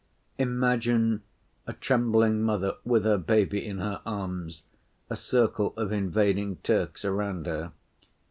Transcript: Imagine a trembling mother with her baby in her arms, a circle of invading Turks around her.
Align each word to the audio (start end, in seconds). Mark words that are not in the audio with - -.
Imagine 0.39 1.21
a 1.67 1.73
trembling 1.73 2.41
mother 2.41 2.73
with 2.83 3.03
her 3.03 3.19
baby 3.19 3.63
in 3.63 3.77
her 3.77 4.01
arms, 4.03 4.63
a 5.11 5.15
circle 5.15 5.75
of 5.77 5.91
invading 5.91 6.55
Turks 6.63 7.05
around 7.05 7.45
her. 7.45 7.71